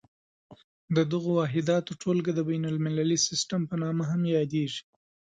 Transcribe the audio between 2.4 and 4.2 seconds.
بین المللي سیسټم په نامه